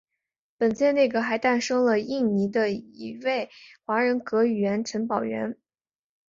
[0.57, 2.59] 本届内阁还诞生了印尼第
[2.91, 3.51] 一位
[3.85, 5.55] 华人阁员陈宝源。